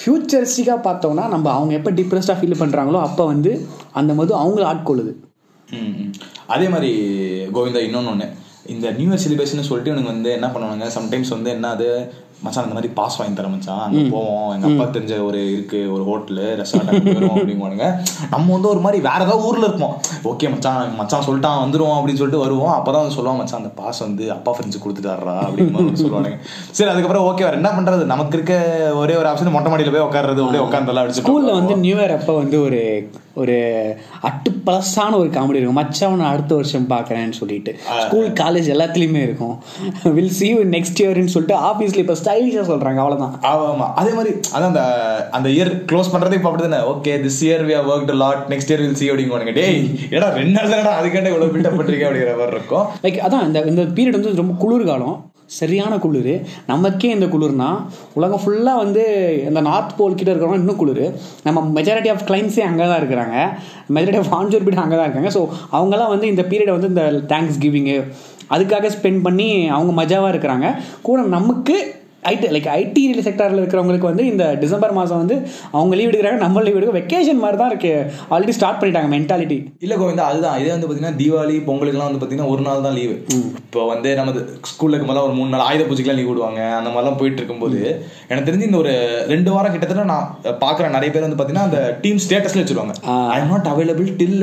[0.00, 3.52] ஃப்யூச்சரிஸ்டிக்காக பார்த்தோம்னா நம்ம அவங்க எப்போ டிப்ரெஸ்டாக ஃபீல் பண்ணுறாங்களோ அப்போ வந்து
[4.00, 5.12] அந்த மது அவங்கள ஆட்கொள்ளுது.
[6.54, 6.90] அதே மாதிரி
[7.56, 8.28] கோவிந்தா இன்னொன்று ஒன்று
[8.74, 11.86] இந்த நியூ இயர் செலிப்ரேஷன் சொல்லிட்டு இவனுங்க வந்து என்ன பண்ணுவாங்க சம்டைம்ஸ் வந்து என்ன அது
[12.44, 13.82] மச்சான் இந்த மாதிரி பாஸ் வாங்கி தரேன் மச்சான்.
[13.84, 14.50] அங்க போவோம்.
[14.54, 17.86] எங்க அப்பா தெரிஞ்ச ஒரு இருக்கு ஒரு ஹோட்டல் ரெஸ்டாரண்ட் அப்படிங்குவானுங்க.
[18.34, 19.94] நம்ம வந்து ஒரு மாதிரி வேற ஏதாவது ஊர்ல இருப்போம்.
[20.32, 22.74] ஓகே மச்சான் மச்சான் சொல்லிட்டான் வந்துருவோம் அப்படின்னு சொல்லிட்டு வருவோம்.
[22.78, 26.40] அப்பதான் வந்து சொல்லுவான் மச்சான் அந்த பாஸ் வந்து அப்பா ஃப்ரெண்ட்ஸ் கொடுத்துட்டாரா அப்படின்னு மாதிரி சொல்லுவானுங்க.
[26.78, 28.04] சரி அதுக்கப்புறம் ஓகே வேற என்ன பண்றது?
[28.14, 28.54] நமக்கு இருக்க
[29.02, 32.34] ஒரே ஒரு ஆப்ஷன் மொட்டை மாடியில போய் உட்கார்றது அப்படியே உட்காந்துலாம் அடிச்சு ஸ்கூலில் வந்து நியூ இயர் அப்போ
[32.42, 32.80] வந்து ஒரு
[33.42, 33.56] ஒரு
[34.28, 35.78] அட்டு பழசான ஒரு காமெடி இருக்கும்.
[35.80, 37.72] மச்சான் நான் அடுத்த வருஷம் பார்க்குறேன்னு சொல்லிட்டு.
[38.04, 39.56] ஸ்கூல் காலேஜ் எல்லாத்துலேயுமே இருக்கும்.
[40.18, 43.86] வில் see you நெக்ஸ்ட் இயர்னு சொல்லிட்டு ஆஃபீஸில் இப்போ ஸ்டைலிஷாக சொல்கிறாங்க அவ்வளோதான் ஆமா ஆமா.
[44.00, 44.82] அதே மாதிரி அதான் அந்த
[45.30, 46.80] அந்த இயர் க்ளோஸ் பண்றதே இப்ப அப்படிதானே?
[46.92, 49.54] Okay this year we have worked lot next year will see அப்படிங்குவானுங்க.
[49.60, 49.80] டேய்
[50.10, 52.86] ஏடா ரெண்டு நாள் தானடா அதுக்காண்ட இவ்வளவு பில்டப் பண்றீங்க அப்படிங்கிற மாதிரி இருக்கும்.
[53.02, 55.27] லைக் அதான் இந்த இந்த பீரியட் வந்து ரொம்ப குளிர்காலம்.
[55.56, 56.32] சரியான குளிர்.
[56.70, 57.68] நமக்கே இந்த குளிர்னா
[58.18, 59.04] உலகம் ஃபுல்லாக வந்து
[59.48, 61.04] இந்த நார்த் போல் கிட்ட இருக்கிறவங்க இன்னும் குளிர்.
[61.46, 63.36] நம்ம மெஜாரிட்டி ஆஃப் கிளைண்ட்ஸே அங்கே தான் இருக்கிறாங்க.
[63.96, 65.30] மெஜாரிட்டி ஆஃப் ஆன்ஜோர் பீட் அங்கே தான் இருக்காங்க.
[65.36, 65.42] ஸோ
[65.76, 67.98] அவங்கெல்லாம் வந்து இந்த பீரியடை வந்து இந்த தேங்க்ஸ் கிவிங்கு
[68.54, 70.66] அதுக்காக ஸ்பெண்ட் பண்ணி அவங்க மஜாவாக இருக்கிறாங்க.
[71.06, 71.76] கூட நமக்கு
[72.28, 75.36] ஐடி லைக் ஐடி செக்டாரில் இருக்கிறவங்களுக்கு வந்து இந்த டிசம்பர் மாதம் வந்து
[75.72, 77.92] அவங்க லீவ் எடுக்கிறாங்க நம்ம லீவ் எடுக்க வெக்கேஷன் மாதிரி தான் இருக்கு.
[78.32, 80.58] ஆல்ரெடி ஸ்டார்ட் பண்ணிட்டாங்க மென்டாலிட்டி இல்ல கோவிந்தா அதுதான்.
[80.62, 83.16] இதே வந்து பாத்தீங்கன்னா தீபாவளி பொங்கலுக்குலாம் வந்து பாத்தீங்கன்னா ஒரு நாள் தான் லீவு
[83.62, 84.30] இப்போ வந்து நம்ம
[84.70, 86.60] ஸ்கூல்ல இருக்கும்போது ஒரு மூணு நாள் ஆயுத பூஜைக்கெல்லாம் லீவ் விடுவாங்க.
[86.78, 87.80] அந்த மாதிரிலாம் போயிட்டு இருக்கும்போது
[88.28, 88.92] எனக்கு தெரிஞ்சு இந்த ஒரு
[89.32, 90.28] ரெண்டு வாரம் கிட்டத்தட்ட நான்
[90.62, 92.94] பாக்குற நிறைய பேர் வந்து பாத்தீங்கன்னா அந்த டீம் ஸ்டேட்டஸ்ல வச்சிருவாங்க.
[93.34, 94.38] I am not available till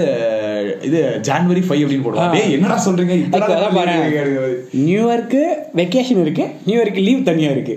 [0.88, 1.00] இது
[1.30, 2.42] ஜான்வரி ஃபைவ் அப்படின்னு போடுவாங்க.
[2.56, 3.16] என்னடா சொல்றீங்க?
[3.22, 5.42] இப்பதான் அதான் பாரு leave நியூ இயர்க்கு
[5.80, 6.46] வெக்கேஷன் இருக்கு.
[6.68, 7.64] நியூ இயர்க்கு லீவ் தனியா இருக்கு.
[7.66, 7.75] ஆ, அதுதான்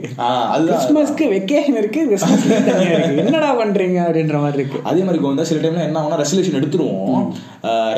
[0.67, 3.17] கிறிஸ்மஸ்க்கு வெக்கேஷன் இருக்கு கிறிஸ்மஸ் இருக்கு.
[3.25, 4.81] என்னடா பண்றீங்க அப்படின்ற மாதிரி இருக்கு.
[4.83, 7.23] அதே மாதிரி கோவிந்தா சில டைம்ல என்ன ஆகும்னா ரெசல்யூஷன் எடுத்துருவோம்.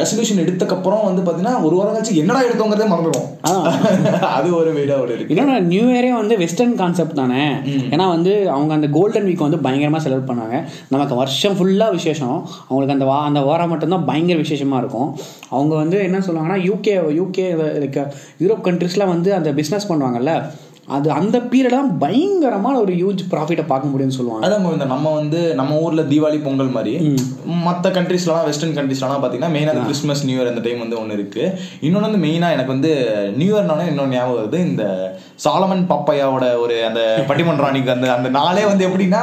[0.02, 3.28] ரெசல்யூஷன் எடுத்தக்கப்புறம் வந்து பாத்தீங்கன்னா ஒரு வாரம் கழிச்சு என்னடா எடுத்தோங்கிறதே மறந்துடும்
[4.36, 5.34] அது ஒரு வீடா ஒரு இருக்கு.
[5.34, 7.44] இன்னொன்று நியூ இயரே வந்து வெஸ்டர்ன் கான்செப்ட் தானே.
[7.94, 10.56] ஏன்னா வந்து அவங்க அந்த கோல்டன் வீக் வந்து பயங்கரமாக செலிப்ரேட் பண்ணாங்க.
[10.88, 12.48] நமக்கு வருஷம் ஃபுல்லாக விசேஷம்.
[12.68, 15.08] அவங்களுக்கு அந்த வா அந்த வாரம் மட்டும்தான் பயங்கர விசேஷமாக இருக்கும்.
[15.48, 17.46] அவங்க வந்து என்ன சொல்லுவாங்கன்னா யூகே யூகே
[17.84, 18.00] லைக்
[18.42, 20.34] யூரோப் கண்ட்ரிஸ்லாம் வந்து அந்த பிஸ்னஸ் பண்ணுவாங்கல்ல.
[20.96, 24.44] அது அந்த பீரியடாக பயங்கரமான ஒரு ஹியூஜ் ப்ராஃபிட்டை பார்க்க முடியும்னு சொல்லுவாங்க.
[24.46, 26.94] அதான் கோவிந்தா நம்ம வந்து நம்ம ஊர்ல தீபாவளி பொங்கல் மாதிரி
[27.66, 31.44] மற்ற கண்ட்ரீஸ்லாம் வெஸ்டர்ன் கண்ட்ரீஸ்லாம் பாத்தீங்கன்னா மெயினா அந்த கிறிஸ்மஸ் நியூ இயர் அந்த டைம் வந்து ஒன்று இருக்கு.
[31.86, 32.92] இன்னொன்று வந்து மெயினா எனக்கு வந்து
[33.40, 34.60] நியூ இயர்னாலே இன்னொன்று ஞாபகம் வருது.
[34.70, 34.84] இந்த
[35.46, 39.22] சாலமன் பாப்பையாவோட ஒரு அந்த பட்டிமன்றம் அன்னைக்கு அந்த அந்த நாளே வந்து எப்படின்னா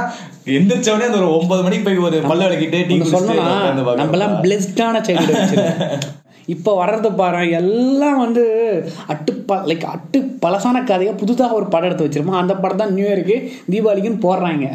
[0.57, 3.57] எந்திரிச்ச உடனே அந்த ஒரு ஒன்பது மணிக்கு போய் ஒரு பல்லு விளக்கிட்டு டீ சொல்லணும்னா
[4.01, 5.35] நம்மலாம் பிளெஸ்டான சைல்டு
[6.53, 8.43] இப்போ வர்றது பாரு எல்லாம் வந்து
[9.13, 13.07] அட்டு ப லைக் அட்டு பழசான கதையை புதுதாக ஒரு படம் எடுத்து வச்சிருப்போம் அந்த படம் தான் நியூ
[13.09, 13.35] இயருக்கு
[13.73, 14.67] தீபாவளிக்குன்னு போடுறாங்க.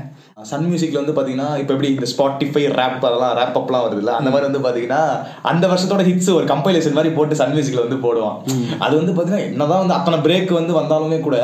[0.51, 4.31] சன் மியூசிக்ல வந்து பாத்தீங்கன்னா இப்போ எப்படி இந்த ஸ்பாட்டிஃபை ரேப் அதெல்லாம் ரேப் அப்லாம் வருது இல்ல அந்த
[4.33, 5.03] மாதிரி வந்து பாத்தீங்கன்னா
[5.51, 8.37] அந்த வருஷத்தோட ஹிட்ஸ் ஒரு கம்பைலேஷன் மாதிரி போட்டு சன் மியூசிக்ல வந்து போடுவான்.
[8.85, 11.39] அது வந்து பாத்தீங்கன்னா என்னதான் வந்து அத்தனை பிரேக் வந்து வந்தாலுமே கூட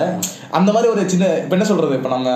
[0.57, 1.95] அந்த மாதிரி ஒரு சின்ன இப்போ என்ன சொல்றது?
[1.99, 2.29] இப்போ நம்ம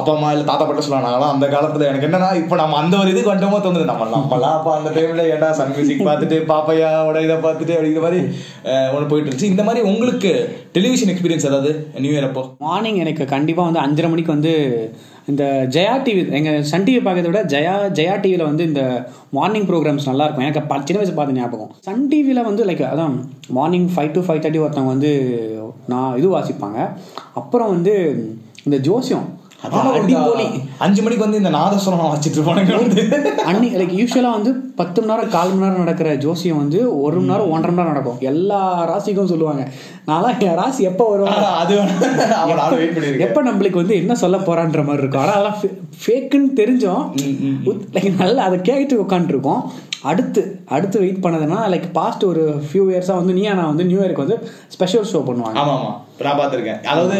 [0.00, 3.30] அப்பா அம்மா இல்லை தாத்தா பாட்ட சொல்லலாம் அந்த காலத்தில் எனக்கு என்னன்னா இப்போ நம்ம அந்த ஒரு இதுக்கு
[3.30, 3.88] வந்துட்டோமோ தோணுது.
[3.90, 8.20] நம்ம நம்மலாம் அப்போ அந்த டைம்ல ஏன்டா சன் மியூசிக் பார்த்துட்டு பாப்பையாவோட இதை பார்த்துட்டு அப்படிங்கிற மாதிரி
[8.94, 9.52] ஒன்று போயிட்டு இருந்துச்சு.
[9.52, 10.32] இந்த மாதிரி உங்களுக்கு
[10.76, 11.72] டெலிவிஷன் எக்ஸ்பீரியன்ஸ் ஏதாவது?
[12.04, 12.44] நியூ இயர் அப்போ?
[12.68, 14.54] மார்னிங் எனக்கு கண்டிப்பாக வந்து அஞ்சரை மணிக்கு வந்து
[15.26, 20.04] இந்த ஜெயா டிவி எங்கள் சன் டிவி பார்க்கறத விட ஜெயா ஜெயா டிவியில் வந்து இந்த மார்னிங் ப்ரோக்ராம்ஸ்
[20.04, 21.74] நல்லா இருக்கும் எனக்கு ப- சின்ன வயசு பார்த்து ஞாபகம்.
[21.78, 25.12] சன் டிவியில் வந்து லைக் அதான் morning five to five thirty ஒருத்தவங்க வந்து
[25.88, 26.90] நான் இது வாசிப்பாங்க.
[27.34, 28.24] அப்புறம் வந்து
[28.64, 29.40] இந்த ஜோசியம்.
[29.62, 30.46] அடிப்பொலி
[30.78, 33.02] அஞ்சு மணிக்கு வந்து இந்த நாதஸ்வரம் வச்சுட்டு இருப்பானுங்க வந்து
[33.44, 37.30] அன்னி லைக் யூஸ்வலாக வந்து பத்து மணி நேரம் கால் மணி நேரம் நடக்கிற ஜோசியம் வந்து ஒரு மணி
[37.30, 38.18] நேரம் ஒன்றரை மணி நேரம் நடக்கும்.
[38.20, 39.68] எல்லா ராசிக்கும் சொல்லுவாங்க.
[40.06, 41.74] நான்லாம் என் ராசி எப்போ வரும் ஆனா, அது
[43.18, 45.22] எப்ப நம்மளுக்கு வந்து என்ன சொல்ல போறான்ற மாதிரி இருக்கும்.
[45.22, 45.60] ஆனா அதெல்லாம்
[46.06, 47.04] ஃபேக்குன்னு தெரிஞ்சோம்.
[47.92, 49.62] லைக் நல்லா அதை கேட்டு உட்காந்துருக்கோம்
[50.02, 54.24] அடுத்து அடுத்து வெயிட் பண்ணதுன்னா லைக் பாஸ்ட் ஒரு ஃபியூ இயர்ஸாக வந்து நீயா நான் வந்து நியூ இயருக்கு
[54.26, 55.58] வந்து ஸ்பெஷல் ஷோ பண்ணுவாங்க.
[55.58, 55.76] ஆமா
[56.20, 56.80] ஆமா நான் பார்த்துருக்கேன்.
[56.90, 57.16] அதாவது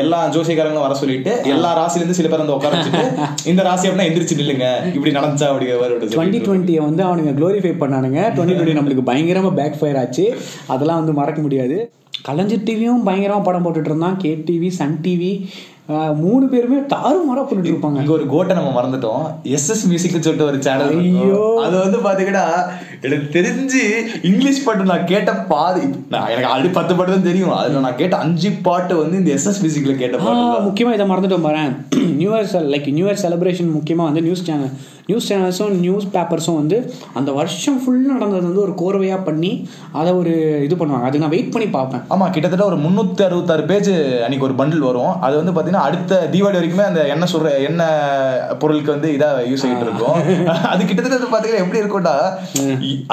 [0.00, 3.04] எல்லா ஜோசியக்காரங்களும் வர சொல்லிட்டு எல்லா ராசிலேருந்து சில பேர் வந்து உட்கார வச்சுட்டு
[3.50, 8.20] இந்த ராசி அப்படின்னா எந்திரிச்சு நில்லுங்க இப்படி நடந்துச்சா அப்படி வருது டுவெண்ட்டி டுவெண்ட்டியை வந்து அவனுங்க க்ளோரிஃபை பண்ணானுங்க.
[8.34, 10.26] டுவெண்ட்டி டுவெண்ட்டி நம்மளுக்கு பயங்கரமாக பேக் ஃபயர் ஆச்சு.
[10.74, 11.78] அதெல்லாம் வந்து மறக்க முடியாது.
[12.28, 14.16] கலைஞர் டிவியும் பயங்கரமாக படம் போட்டுட்டு இருந்தான்.
[14.22, 15.32] கே டிவி சன் டிவி
[16.22, 17.98] மூணு பேருமே தாறுமாறா போட்டுட்டு இருப்பாங்க.
[18.02, 19.24] இங்க ஒரு கோட்டை நம்ம மறந்துட்டோம்.
[19.56, 21.42] எஸ் எஸ் மியூசிக்னு சொல்லிட்டு ஒரு சேனல் ஐயோ.
[21.64, 22.44] அது வந்து பாத்தீங்கன்னா
[23.06, 23.82] எனக்கு தெரிஞ்சு
[24.30, 27.54] இங்கிலீஷ் பாட்டு நான் கேட்ட பாதி நான் எனக்கு ஆல்ரெடி பத்து பாட்டு தான் தெரியும்.
[27.60, 30.66] அதுல நான் கேட்ட அஞ்சு பாட்டு வந்து இந்த எஸ் எஸ் மியூசிக்ல கேட்ட பாட்டு தான்.
[30.68, 31.64] முக்கியமாக இதை மறந்துட்டோம் பாரு
[32.20, 34.74] new year like new year celebration முக்கியமாக வந்து நியூஸ் சேனல்
[35.10, 36.76] நியூஸ் சேனல்ஸும் நியூஸ் பேப்பர்ஸும் வந்து
[37.18, 39.50] அந்த வருஷம் ஃபுல்லாக நடந்தது வந்து ஒரு கோர்வையாக பண்ணி
[39.98, 40.32] அதை ஒரு
[40.66, 41.06] இது பண்ணுவாங்க.
[41.08, 42.02] அது நான் வெயிட் பண்ணி பார்ப்பேன்.
[42.14, 43.90] ஆமா கிட்டத்தட்ட ஒரு முன்னூத்தி அறுபத்தாறு பேஜ்
[44.24, 45.12] அன்னைக்கு ஒரு பண்டில் வரும்.
[45.26, 49.86] அது வந்து பாத்தீங்கன்னா அடுத்த தீபாவளி வரைக்குமே அந்த எண்ணெய் சொல்ற எண்ணெய் பொருளுக்கு வந்து இதா யூஸ் ஆகிட்டு
[49.88, 50.18] இருக்கும்.
[50.72, 52.16] அது கிட்டத்தட்ட வந்து பாத்தீங்கன்னா எப்படி இருக்கும்டா?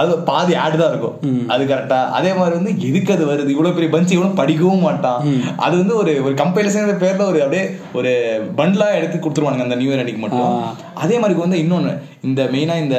[0.04, 1.16] அது பாதி ஆடு தான் இருக்கும்.
[1.56, 3.54] அது கரெக்டா அதே மாதிரி வந்து எதுக்கு அது வருது?
[3.58, 5.22] இவ்வளவு பெரிய பஞ்ச் இவ்வளவு படிக்கவும் மாட்டான்.
[5.68, 7.64] அது வந்து ஒரு ஒரு கம்பைலேஷன் பேர்ல ஒரு அப்படியே
[8.02, 8.14] ஒரு
[8.62, 10.58] பண்டிலா எடுத்து கொடுத்துருவானுங்க அந்த நியூ இயர் அன்னைக்கு மட்டும்.
[11.06, 12.98] அதே மாதிரி வந்து இன்னொன்னு இந்த மெயினா இந்த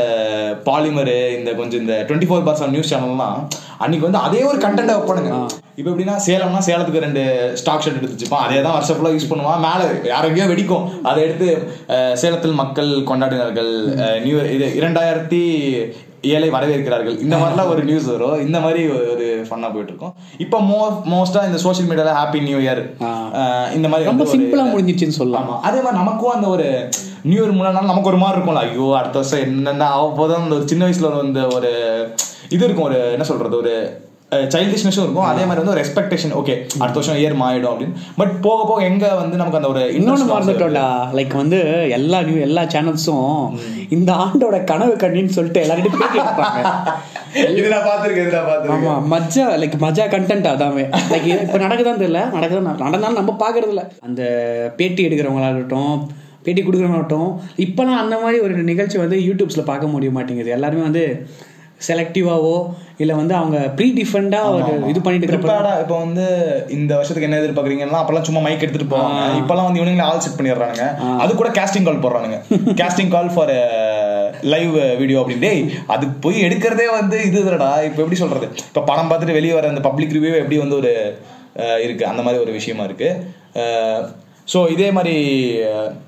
[0.68, 3.36] பாலிமரு இந்த கொஞ்சம் இந்த டுவெண்ட்டி ஃபோர் பார் நியூஸ் சேனல்லாம்
[3.84, 5.30] அன்னைக்கு வந்து அதே ஒரு கண்டென்ட் பண்ணுங்க.
[5.78, 7.22] இப்போ எப்படின்னா சேலம்னா சேலத்துக்கு ரெண்டு
[7.60, 8.44] ஸ்டாக் ஷர்ட் எடுத்து வச்சுப்பான்.
[8.46, 9.62] அதே தான் வருஷம் ஃபுல்லாக யூஸ் பண்ணுவான்.
[9.66, 10.84] மேலே யாரையோ வெடிக்கும்.
[11.10, 11.48] அதை எடுத்து
[12.22, 13.72] சேலத்தில் மக்கள் கொண்டாடினார்கள்.
[14.26, 15.42] நியூ இது இரண்டாயிரத்தி
[16.32, 17.16] ஏழை வரவேற்கிறார்கள்.
[17.24, 18.36] இந்த மாதிரிலாம் ஒரு நியூஸ் வரும்.
[18.46, 18.82] இந்த மாதிரி
[19.12, 20.80] ஒரு ஃபன்னா போயிட்டு இருக்கும் இப்போ மோ
[21.12, 22.82] மோஸ்டா இந்த சோஷியல் மீடியால ஹாப்பி நியூ இயர்
[23.78, 25.50] இந்த மாதிரி ரொம்ப சிம்பிளாக முடிஞ்சிச்சுன்னு சொல்லலாம்.
[25.68, 26.68] அதே மாதிரி நமக்கும் அந்த ஒரு
[27.30, 28.64] நியூ இயர் முன்னாடி நமக்கு ஒரு மாதிரி இருக்கும்ல.
[28.68, 31.70] ஐயோ அடுத்த வருஷம் என்னென்ன ஆக போதும் அந்த ஒரு சின்ன வயசுல வந்து ஒரு
[32.54, 32.88] இது இருக்கும்.
[32.90, 33.56] ஒரு என்ன சொல்றது?
[33.62, 33.74] ஒரு
[34.54, 35.28] சைல்டிஷ்னஸும் இருக்கும்.
[35.30, 37.96] அதே மாதிரி வந்து ஒரு எக்ஸ்பெக்டேஷன் ஓகே அடுத்த வருஷம் இயர் மாறிடும் அப்படின்னு.
[38.20, 40.86] பட் போக போக எங்க வந்து நமக்கு அந்த ஒரு interest மறந்துட்டோம்டா.
[41.18, 41.60] லைக் வந்து
[41.98, 43.58] எல்லா நியூ எல்லா சேனல்ஸும்
[43.98, 46.60] இந்த ஆண்டோட கனவு கண்ணின்னு சொல்லிட்டு எல்லார்கிட்டையும் பேட்டி எடுப்பாங்க
[47.58, 48.84] இது நான் பார்த்திருக்கேன் இது நான் பார்த்திருக்கேன்.
[48.88, 52.20] ஆமா மஜா லைக் மஜா கண்டென்ட் அதாமே லைக் இப்போ நடக்குதான் தெரியல.
[52.36, 54.22] நடக்குதான் நடந்தாலும் நம்ம பார்க்கறது இல்ல அந்த
[54.76, 55.96] பேட்டி எடுக்கிறவங்களாகட்டும்
[56.46, 57.30] பேட்டி கொடுக்குறவங்களாகட்டும்
[57.64, 60.54] இப்போலாம் அந்த மாதிரி ஒரு நிகழ்ச்சி வந்து யூடியூப்ஸில் பார்க்க முடிய மாட்டேங்குது.
[60.56, 61.04] எல்லாருமே வந்து
[61.80, 62.56] செலக்டிவாவோ
[63.02, 66.24] இல்லை வந்து அவங்க ப்ரீ டிஃபரெண்டாக ஒரு இது பண்ணிட்டு ப்ரிப்பேர்டா இப்போ வந்து
[66.76, 69.20] இந்த வருஷத்துக்கு என்ன எதிர்பார்க்குறீங்கன்னா அப்பெல்லாம் சும்மா மைக் எடுத்துட்டு போவாங்க.
[69.40, 70.86] இப்பெல்லாம் வந்து இவனுங்களே ஆல் செட் பண்ணிடுறானுங்க.
[71.22, 72.38] அது கூட casting call போடுறானுங்க.
[72.80, 73.54] Casting call for
[74.54, 75.44] live video அப்படின்னு.
[75.46, 75.62] டேய்
[75.94, 78.48] அது போய் எடுக்கிறதே வந்து இது இதுடா இப்போ எப்படி சொல்றது?
[78.70, 80.92] இப்போ படம் பார்த்துட்டு வெளியே வர அந்த பப்ளிக் ரிவ்யூ எப்படி வந்து ஒரு
[81.86, 82.04] இருக்கு?
[82.12, 83.10] அந்த மாதிரி ஒரு விஷயமா இருக்கு.
[84.52, 85.14] ஸோ இதே மாதிரி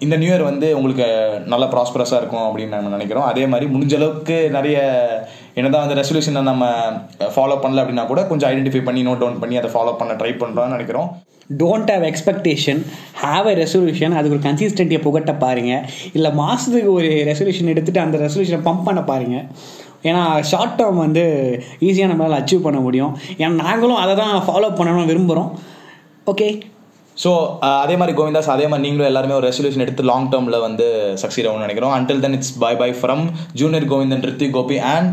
[0.04, 1.06] இந்த நியூ இயர் வந்து உங்களுக்கு
[1.52, 3.28] நல்ல ப்ராஸ்பரஸாக இருக்கும் அப்படின்னு நம்ம நினைக்கிறோம்.
[3.32, 4.78] அதே மாதிரி முடிஞ்ச அளவுக்கு நிறைய
[5.60, 6.64] என்னதான் வந்து ரெசல்யூஷனை நம்ம
[7.34, 10.74] ஃபாலோ பண்ணல அப்படின்னா கூட கொஞ்சம் ஐடென்டிஃபை பண்ணி நோட் டவுன் பண்ணி அதை ஃபாலோ பண்ண ட்ரை பண்ணுறோம்னு
[10.76, 11.08] நினைக்கிறோம்.
[11.62, 12.80] Don't have expectation
[13.22, 15.72] have a resolution அதுக்கு ஒரு கன்சிஸ்டன்ட்டியை புகட்ட பாருங்க.
[16.18, 19.36] இல்லை மாதத்துக்கு ஒரு ரெசல்யூஷன் எடுத்துட்டு அந்த ரெசல்யூஷனை பம்ப் பண்ண பாருங்க.
[20.08, 21.24] ஏன்னா ஷார்ட் டேர்ம் வந்து
[21.88, 23.12] ஈஸியாக நம்மளால் அச்சீவ் பண்ண முடியும்.
[23.40, 25.50] ஏன்னா நாங்களும் அதை தான் ஃபாலோ பண்ணணும்னு விரும்புகிறோம்
[26.32, 26.48] ஓகே
[27.16, 27.30] ஸோ
[27.84, 30.86] அதே மாதிரி கோவிந்தாஸ் அதே மாதிரி நீங்களும் எல்லாருமே ஒரு ரெசல்யூஷன் எடுத்து லாங் டேர்மில் வந்து
[31.22, 31.94] சக்சீட் ஆகும்னு நினைக்கிறோம்.
[31.98, 33.22] Until then it's bye bye from
[33.60, 35.10] junior Govindan Riddhi Gopi and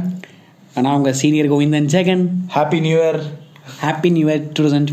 [0.75, 3.19] நான் உங்கள் senior Govindan Jagan happy new year
[3.81, 4.91] happy new year two thousand